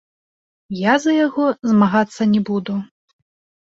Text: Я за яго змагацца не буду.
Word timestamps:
Я 0.77 0.95
за 1.05 1.13
яго 1.27 1.45
змагацца 1.69 2.31
не 2.37 2.47
буду. 2.53 2.83